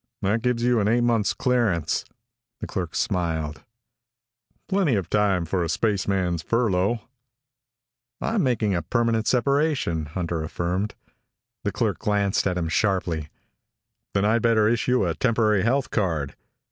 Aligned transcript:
"That 0.23 0.41
gives 0.41 0.63
you 0.63 0.79
an 0.79 0.87
eight 0.87 1.03
months' 1.03 1.35
clearance." 1.35 2.05
The 2.59 2.65
clerk 2.65 2.95
smiled. 2.95 3.63
"Plenty 4.67 4.95
of 4.95 5.11
time 5.11 5.45
for 5.45 5.63
a 5.63 5.69
spaceman's 5.69 6.41
furlough." 6.41 7.07
"I'm 8.19 8.41
making 8.41 8.73
a 8.73 8.81
permanent 8.81 9.27
separation," 9.27 10.07
Hunter 10.07 10.41
affirmed. 10.41 10.95
The 11.63 11.71
clerk 11.71 11.99
glanced 11.99 12.47
at 12.47 12.57
him 12.57 12.67
sharply. 12.67 13.29
"Then 14.15 14.25
I'd 14.25 14.41
better 14.41 14.67
issue 14.67 15.05
a 15.05 15.13
temporary 15.13 15.61
health 15.61 15.91
card." 15.91 16.35